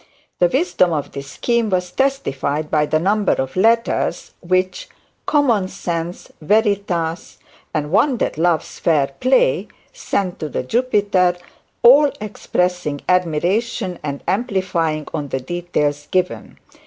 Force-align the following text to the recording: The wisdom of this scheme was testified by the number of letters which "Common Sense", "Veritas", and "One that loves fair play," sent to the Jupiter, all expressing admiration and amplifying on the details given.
The 0.39 0.47
wisdom 0.47 0.93
of 0.93 1.11
this 1.11 1.27
scheme 1.29 1.69
was 1.69 1.91
testified 1.91 2.71
by 2.71 2.87
the 2.87 2.97
number 2.97 3.33
of 3.33 3.55
letters 3.55 4.31
which 4.39 4.89
"Common 5.27 5.67
Sense", 5.67 6.31
"Veritas", 6.41 7.37
and 7.71 7.91
"One 7.91 8.17
that 8.17 8.35
loves 8.35 8.79
fair 8.79 9.11
play," 9.19 9.67
sent 9.93 10.39
to 10.39 10.49
the 10.49 10.63
Jupiter, 10.63 11.37
all 11.83 12.11
expressing 12.19 13.01
admiration 13.07 13.99
and 14.01 14.23
amplifying 14.27 15.07
on 15.13 15.27
the 15.27 15.39
details 15.39 16.07
given. 16.09 16.57